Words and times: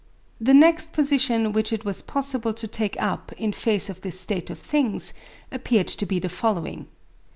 The 0.39 0.55
next 0.55 0.93
position 0.93 1.51
which 1.51 1.71
it 1.71 1.85
was 1.85 2.01
possible 2.01 2.55
to 2.55 2.65
take 2.67 2.99
up 2.99 3.31
in 3.33 3.53
face 3.53 3.87
of 3.87 4.01
this 4.01 4.19
state 4.19 4.49
of 4.49 4.57
things 4.57 5.13
appeared 5.51 5.89
to 5.89 6.07
be 6.07 6.17
the 6.17 6.27
following. 6.27 6.87